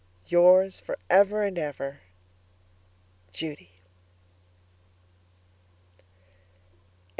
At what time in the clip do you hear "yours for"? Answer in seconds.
0.29-0.97